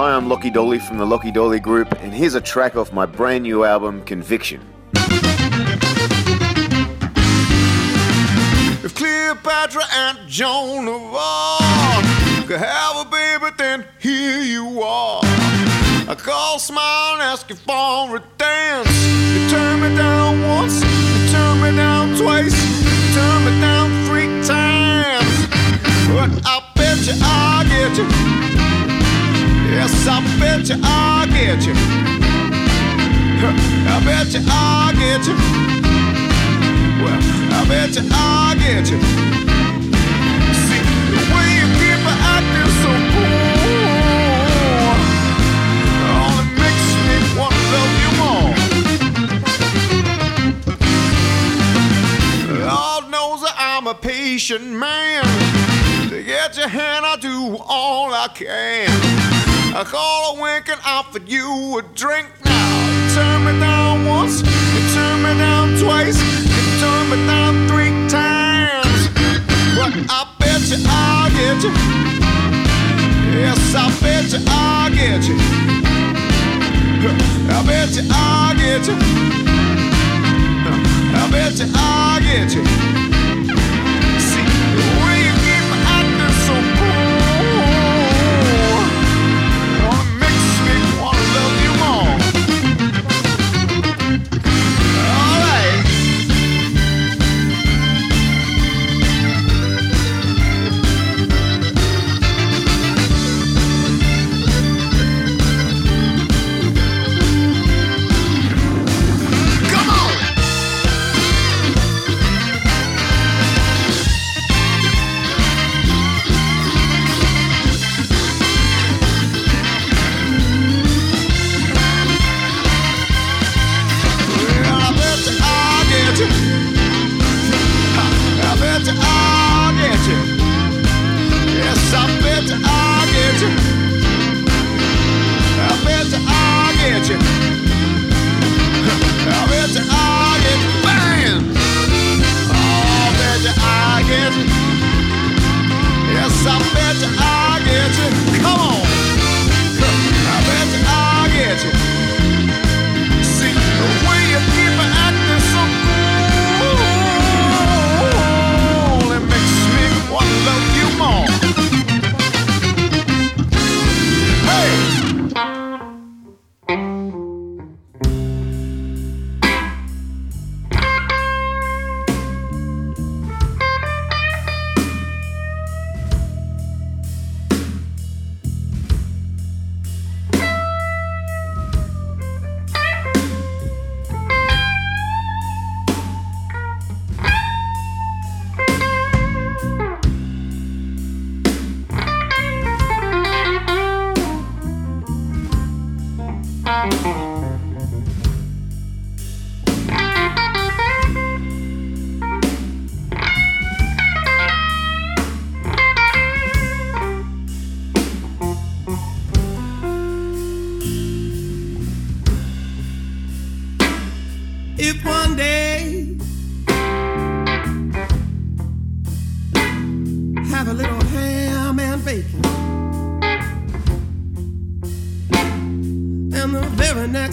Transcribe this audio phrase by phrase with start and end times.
[0.00, 3.04] Hi, I'm Lachy Doley from the Lachy Doley Group, and here's a track off my
[3.04, 4.62] brand new album, Conviction.
[8.82, 15.20] If Cleopatra and Joan of Arc could have a baby, then here you are.
[16.08, 18.88] I call, smile, and ask you for a dance.
[19.04, 24.30] You turn me down once, you turn me down twice, you turn me down three
[24.48, 25.46] times.
[26.08, 28.29] But I bet you I'll get you.
[30.02, 31.74] Yes, I bet you I'll get you.
[33.86, 35.34] I bet you I'll get you.
[37.04, 37.20] Well,
[37.52, 38.98] I bet you I'll get you.
[40.56, 40.82] See,
[41.12, 43.44] the way you keep acting so cool
[44.88, 45.04] oh,
[46.16, 48.52] only makes me want to love you more.
[52.66, 55.69] Lord knows that I'm a patient man.
[56.26, 58.90] Get your hand, I do all I can.
[59.74, 62.90] I call a wink and offer you a drink now.
[62.92, 67.88] You turn me down once, you turn me down twice, you turn me down three
[68.10, 69.08] times.
[69.74, 71.72] But I bet you I'll get you.
[73.40, 75.36] Yes, I bet you I'll get you.
[77.48, 78.96] I bet you I'll get you.
[81.16, 83.09] I bet you I'll get you.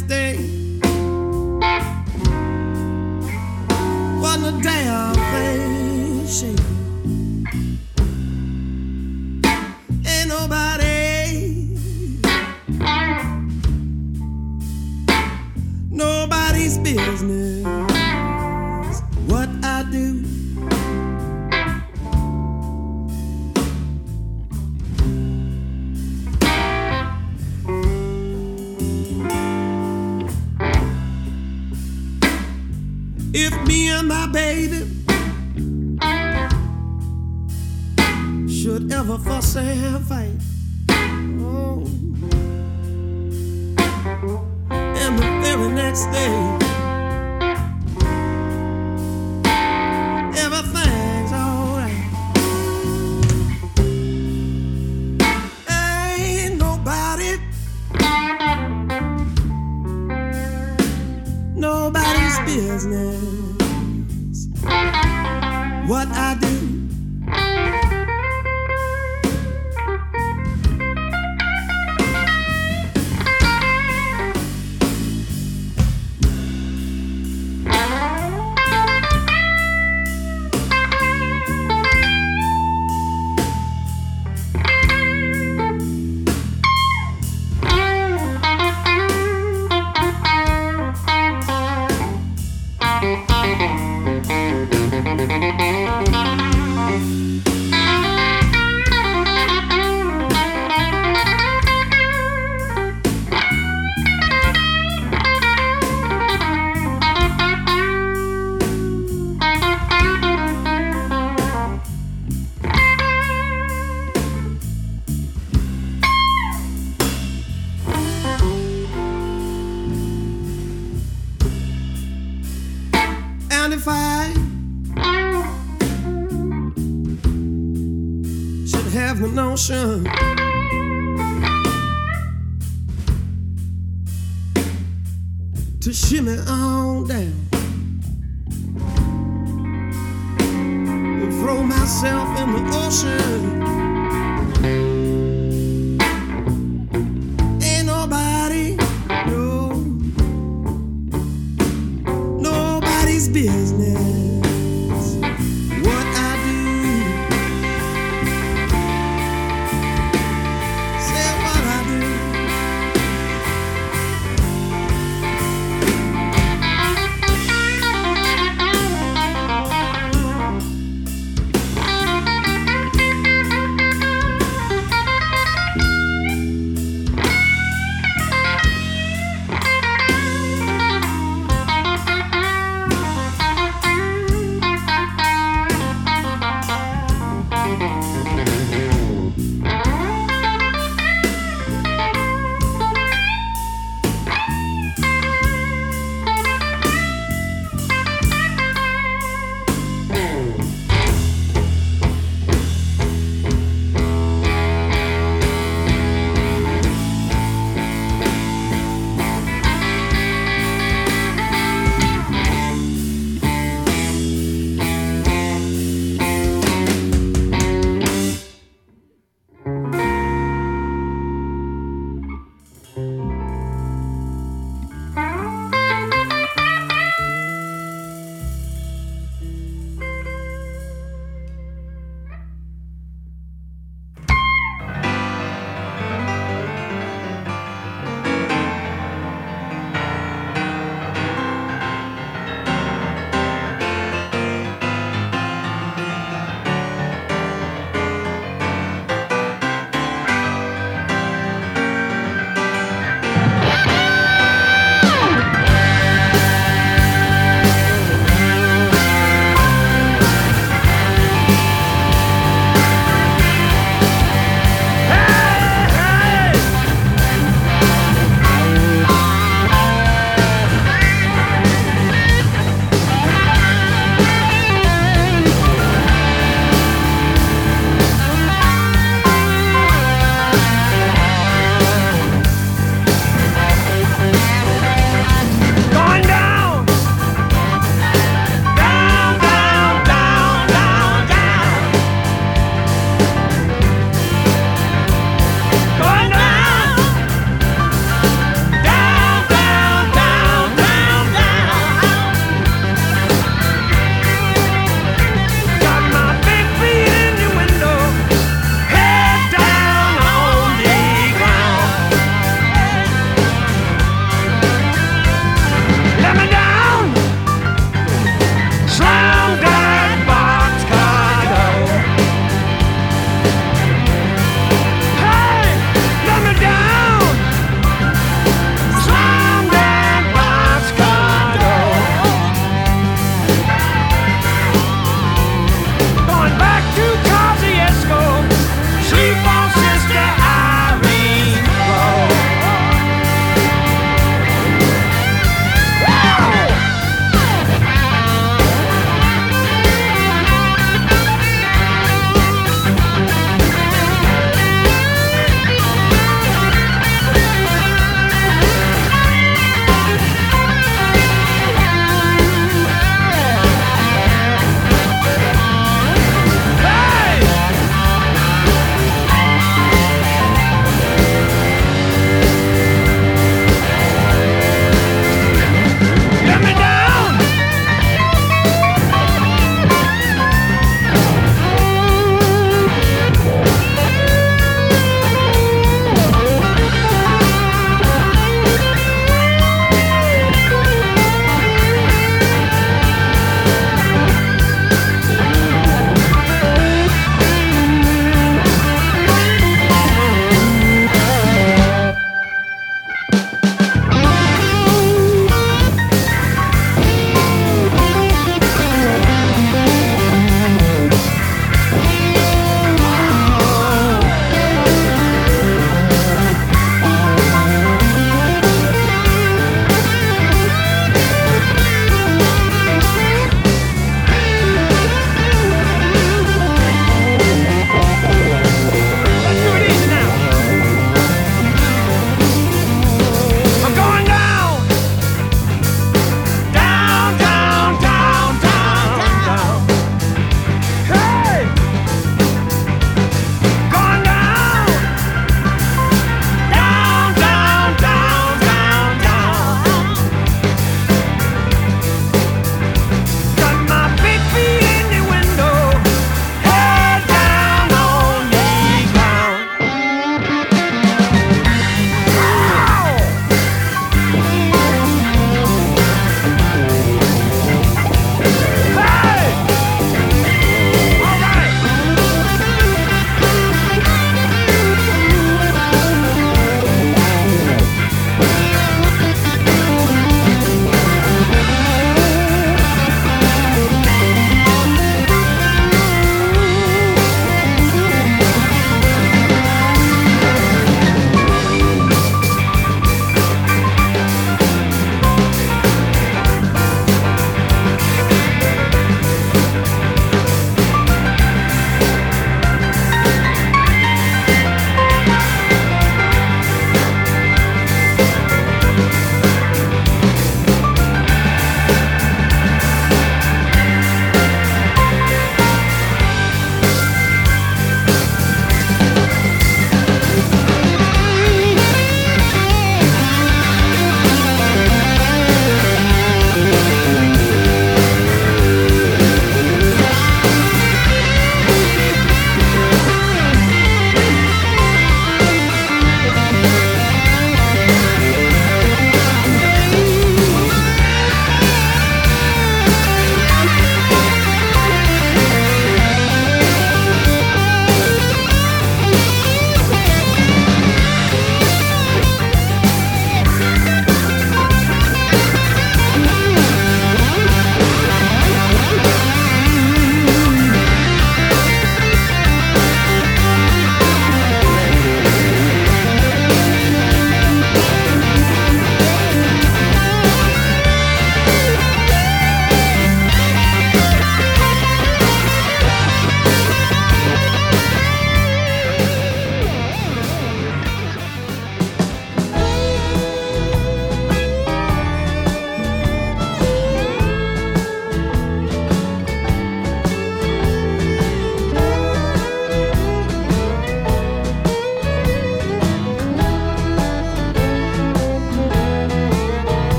[0.00, 0.51] Day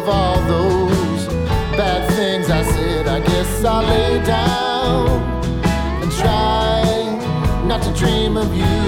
[0.00, 1.26] of all those
[1.76, 3.06] bad things I said.
[3.06, 5.08] I guess I'll lay down
[6.02, 6.82] and try
[7.66, 8.78] not to dream of you.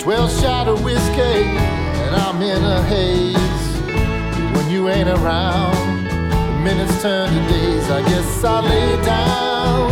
[0.00, 1.44] Twelve shot of whiskey,
[2.04, 3.64] and I'm in a haze.
[4.54, 6.04] When you ain't around,
[6.62, 7.90] minutes turn to days.
[7.90, 9.90] I guess I'll lay down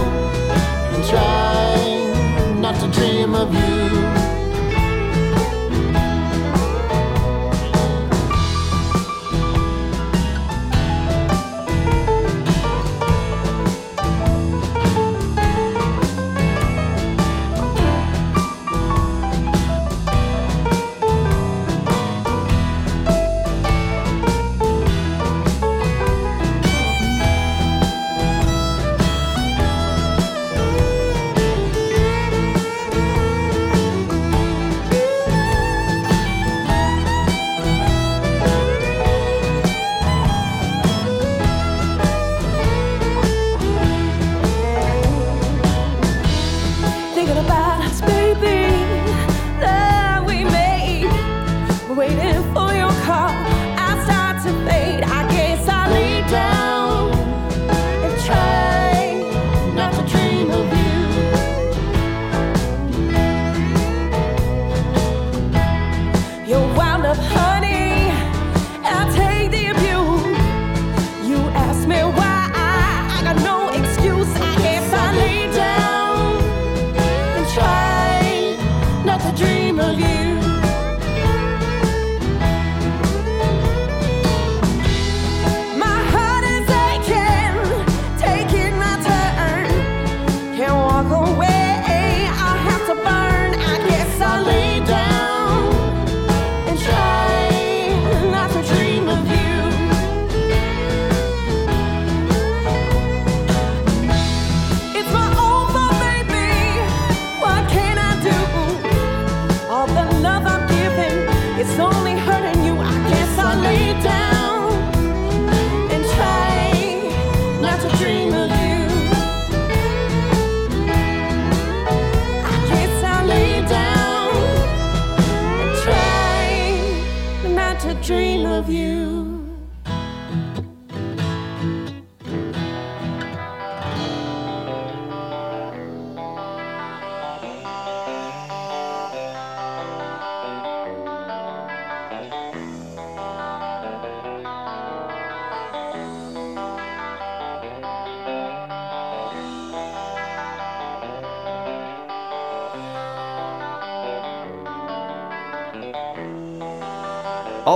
[0.95, 3.78] and try not to dream of you.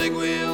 [0.00, 0.49] Big wheels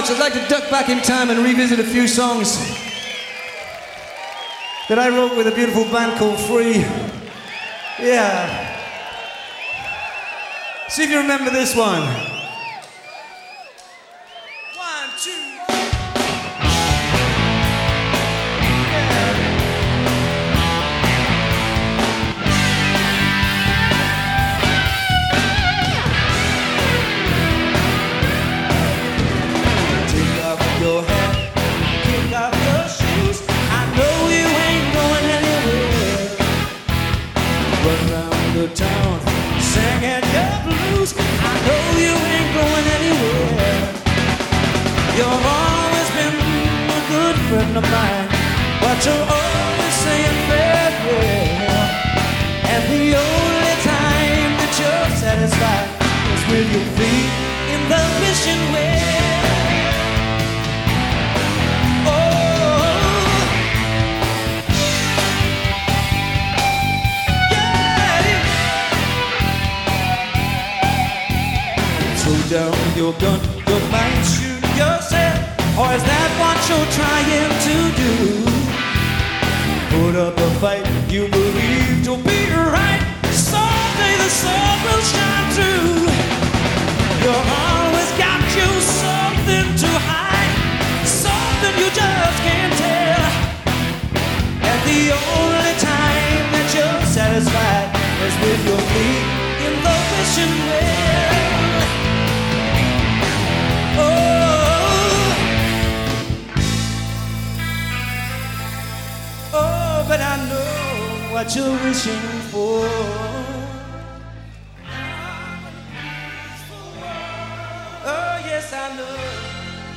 [0.00, 0.10] much.
[0.10, 2.56] I'd like to duck back in time and revisit a few songs
[4.88, 6.78] that I wrote with a beautiful band called Free.
[8.04, 8.74] Yeah.
[10.88, 12.33] See if you remember this one.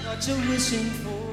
[0.05, 1.26] 那就会幸福。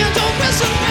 [0.00, 0.87] In your wishing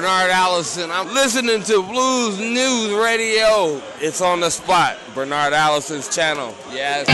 [0.00, 0.90] Bernard Allison.
[0.90, 3.82] I'm listening to Blues Moose Radio.
[4.00, 4.96] It's on the spot.
[5.14, 6.54] Bernard Allison's channel.
[6.72, 7.06] Yes.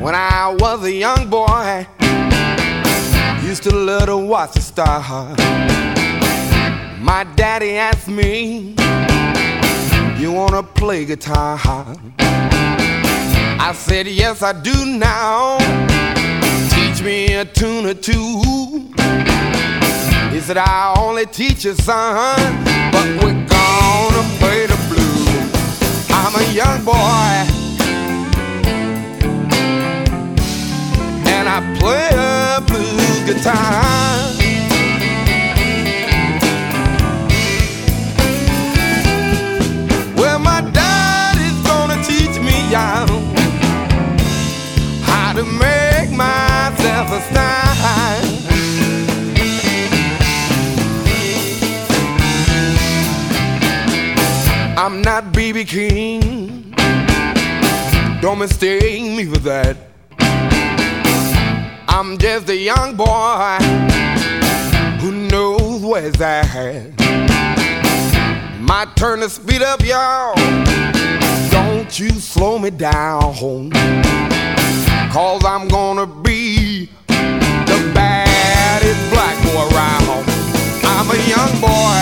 [0.00, 1.88] When I was a young boy,
[3.44, 5.93] used to love to watch the stars.
[7.04, 8.74] My daddy asked me,
[10.18, 11.60] You wanna play guitar?
[12.18, 15.58] I said, Yes, I do now.
[16.70, 18.40] Teach me a tune or two.
[20.32, 26.06] He said, I only teach you, son, but we're gonna play the blues.
[26.08, 27.34] I'm a young boy.
[31.28, 34.33] and I play a blues guitar.
[42.74, 43.06] Young
[45.06, 48.24] how to make myself a style.
[54.76, 56.74] I'm not BB King.
[58.20, 59.76] Don't mistake me for that.
[61.86, 63.58] I'm just a young boy
[65.00, 66.90] who knows where's at.
[68.58, 70.34] My turn to speed up, y'all.
[71.74, 73.34] Don't you slow me down.
[73.34, 73.68] Home,
[75.10, 80.24] cause I'm gonna be the baddest black boy around.
[80.84, 81.96] I'm a young boy.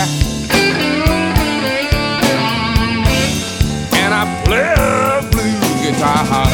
[3.97, 6.52] And I play a blues guitar.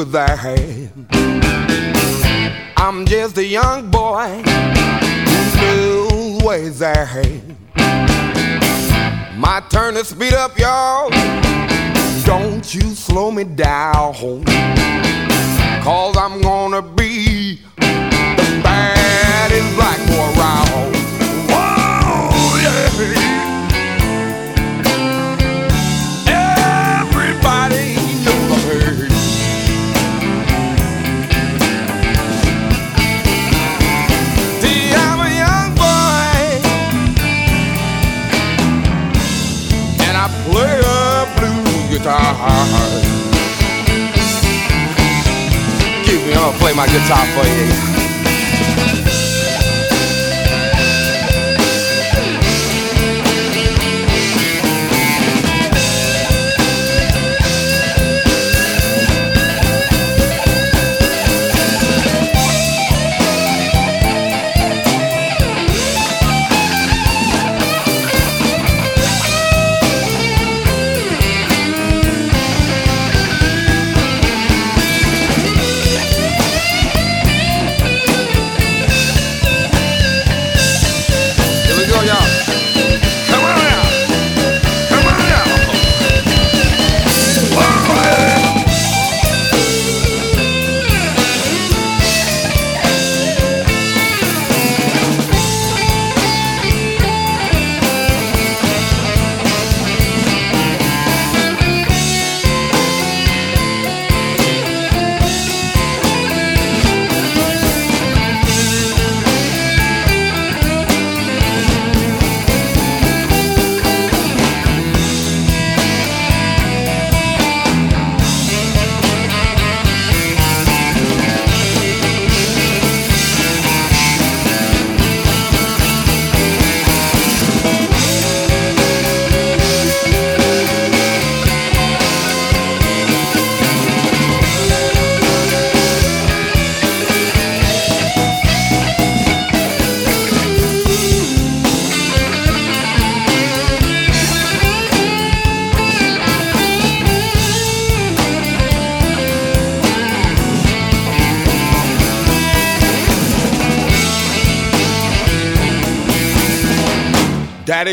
[0.00, 0.90] for that.
[2.76, 4.42] I'm just a young boy
[5.26, 7.24] who knew ways that.
[9.36, 11.10] My turn to speed up, y'all.
[12.24, 14.14] Don't you slow me down.
[15.82, 20.99] Cause I'm gonna be the baddest black boy around.
[42.00, 42.34] guitar.
[46.04, 47.99] Keep me, I'll play my guitar for you.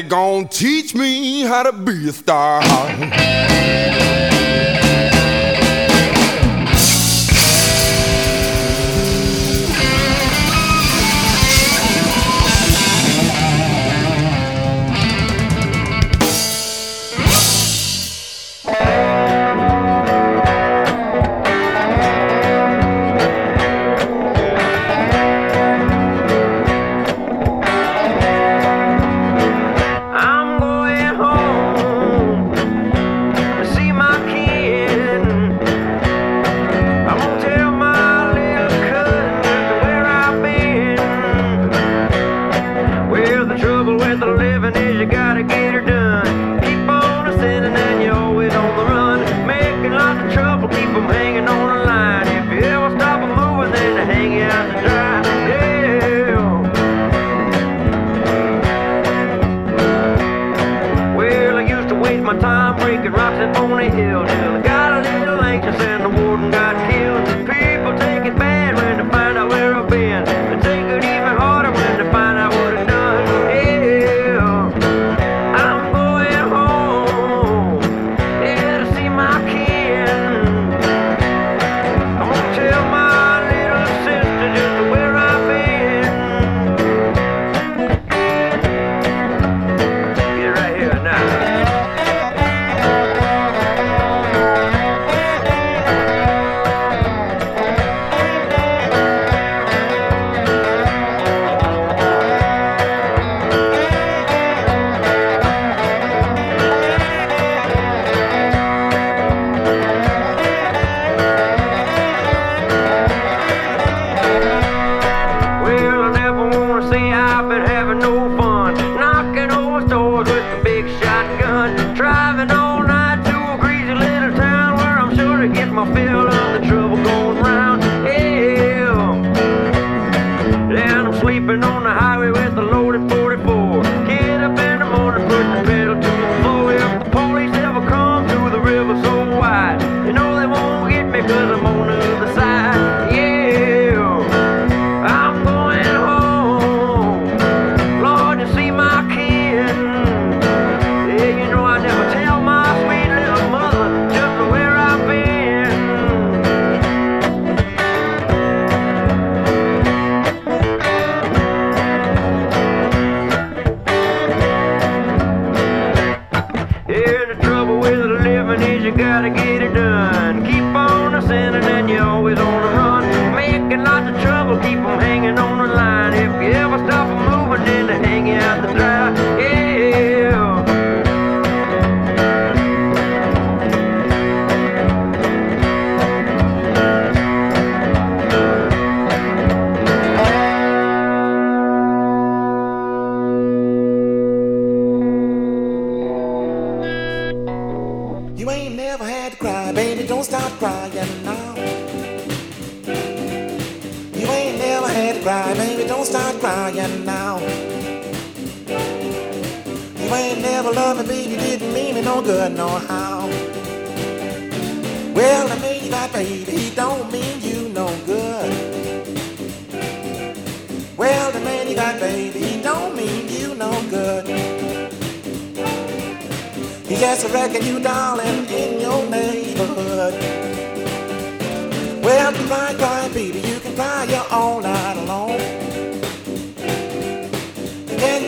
[0.08, 2.62] gonna teach me how to be a star.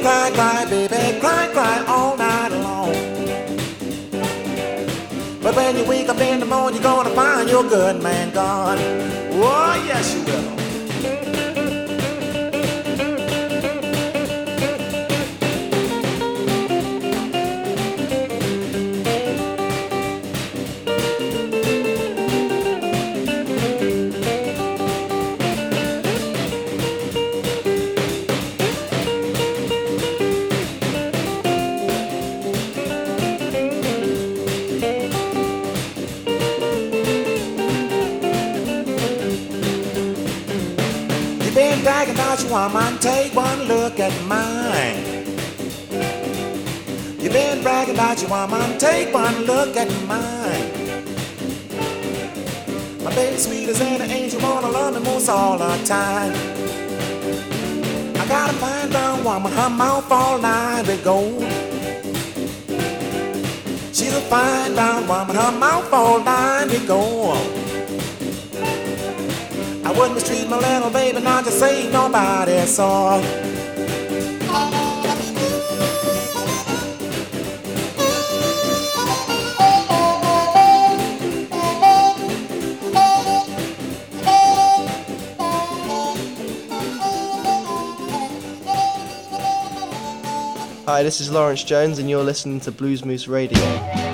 [0.01, 2.91] Cry, cry, baby, cry, cry all night long.
[5.41, 8.77] But when you wake up in the morning, you're gonna find your good man gone.
[9.31, 10.58] Oh, yes, you will.
[42.49, 45.19] Woman, take one look at mine.
[47.21, 50.69] You've been bragging about your woman, take one look at mine.
[53.03, 56.33] My baby sweet as an angel, wanna love me most all the time.
[58.17, 61.43] I got a fine brown woman, her mouth all lined with gold.
[63.93, 67.37] She's a fine brown woman, her mouth all lined with gold.
[69.85, 73.21] I wouldn't mistreat my little baby, not to say nobody saw.
[90.85, 94.08] Hi, this is Lawrence Jones, and you're listening to Blues Moose Radio.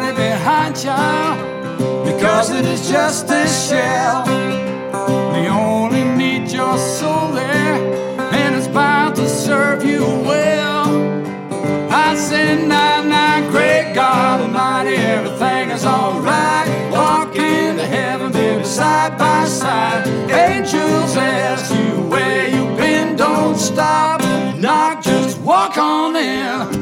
[0.00, 4.24] nobody behind you because it is just a shell.
[5.32, 7.76] They only need your soul there,
[8.32, 10.86] and it's bound to serve you well.
[11.90, 16.68] I said, "Night, night, great God Almighty, everything is alright.
[16.92, 20.06] Walk into heaven, baby, side by side.
[20.30, 24.20] Angels ask you where you've been, don't stop,
[24.60, 26.75] knock, just walk on in.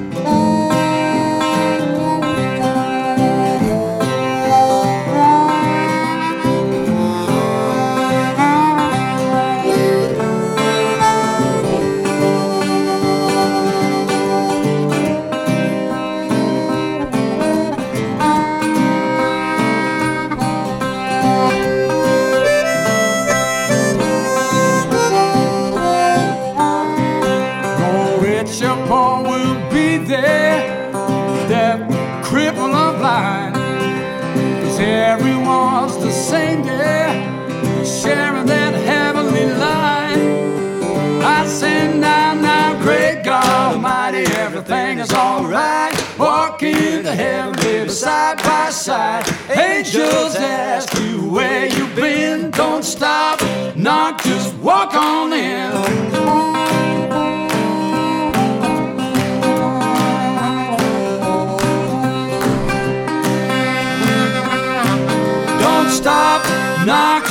[49.97, 52.51] Angels ask you where you've been.
[52.51, 53.41] Don't stop,
[53.77, 55.71] knock, just walk on in.
[65.61, 66.43] Don't stop,
[66.85, 67.31] knock,